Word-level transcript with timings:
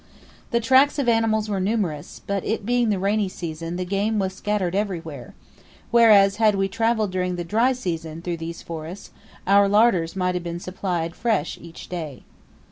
The 0.49 0.59
tracks 0.59 0.97
of 0.97 1.07
animals 1.07 1.47
were 1.47 1.59
numerous, 1.59 2.21
but 2.25 2.43
it 2.43 2.65
being 2.65 2.89
the 2.89 2.97
rainy 2.97 3.29
season 3.29 3.75
the 3.75 3.85
game 3.85 4.17
was 4.17 4.33
scattered 4.33 4.73
everywhere; 4.73 5.35
whereas, 5.91 6.37
had 6.37 6.55
we 6.55 6.67
travelled 6.67 7.11
during 7.11 7.35
the 7.35 7.43
dry 7.43 7.73
season 7.73 8.23
through 8.23 8.37
these 8.37 8.63
forests 8.63 9.11
our 9.45 9.69
larders 9.69 10.15
might 10.15 10.33
have 10.33 10.43
been 10.43 10.59
supplied 10.59 11.13
fresh 11.15 11.59
each 11.61 11.87
day. 11.87 12.23